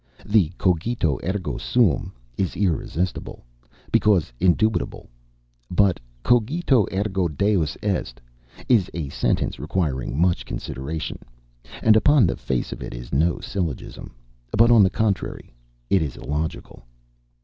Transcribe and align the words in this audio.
The 0.25 0.51
Cogito 0.57 1.19
ergo 1.23 1.59
Sum 1.59 2.11
is 2.35 2.55
irresistible, 2.57 3.45
because 3.91 4.33
indubitable; 4.39 5.11
but 5.69 5.99
Cogito 6.23 6.87
ergo 6.91 7.27
Deus 7.27 7.77
est 7.83 8.19
is 8.67 8.89
a 8.95 9.09
sentence 9.09 9.59
requiring 9.59 10.19
much 10.19 10.43
consideration, 10.43 11.19
and 11.83 11.95
upon 11.95 12.25
the 12.25 12.35
face 12.35 12.71
of 12.73 12.81
it 12.81 12.95
is 12.95 13.13
no 13.13 13.39
syllogism, 13.41 14.15
but, 14.57 14.71
on 14.71 14.81
the 14.81 14.89
contrary, 14.89 15.53
is 15.91 16.17
illogical. 16.17 16.83